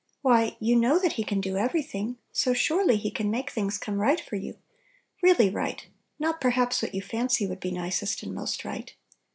[0.23, 3.77] Why, you know that He can do every thing; so, surely, He can make things
[3.77, 4.57] come right for you
[5.21, 5.85] (really right,
[6.17, 8.95] not perhaps what you fancy would be nicest and most right).